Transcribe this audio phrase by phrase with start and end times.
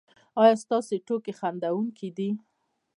[0.41, 2.29] ایا ستاسو ټوکې خندونکې دي؟